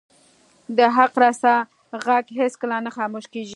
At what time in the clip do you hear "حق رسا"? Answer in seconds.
0.95-1.55